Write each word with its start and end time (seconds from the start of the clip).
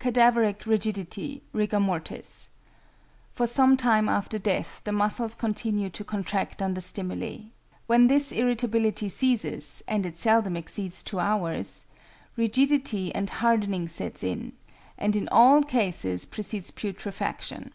=Cadaveric 0.00 0.66
Rigidity 0.66 1.44
Rigor 1.52 1.78
Mortis.= 1.78 2.48
For 3.32 3.46
some 3.46 3.76
time 3.76 4.08
after 4.08 4.36
death 4.36 4.80
the 4.82 4.90
muscles 4.90 5.32
continue 5.36 5.90
to 5.90 6.02
contract 6.02 6.60
under 6.60 6.80
stimuli. 6.80 7.42
When 7.86 8.08
this 8.08 8.32
irritability 8.32 9.08
ceases 9.08 9.84
and 9.86 10.04
it 10.04 10.18
seldom 10.18 10.56
exceeds 10.56 11.04
two 11.04 11.20
hours 11.20 11.86
rigidity 12.36 13.14
and 13.14 13.30
hardening 13.30 13.86
sets 13.86 14.24
in, 14.24 14.54
and 14.98 15.14
in 15.14 15.28
all 15.28 15.62
cases 15.62 16.26
precedes 16.26 16.72
putrefaction. 16.72 17.72